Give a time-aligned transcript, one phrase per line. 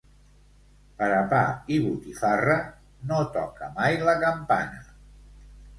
[1.01, 1.41] Per a pa
[1.75, 2.57] i botifarra,
[3.11, 4.87] no toca mai la campana.